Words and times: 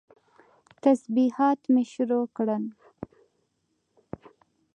تسبيحات 0.83 1.59
مې 1.73 1.83
شروع 1.93 2.23
کړل. 2.35 2.63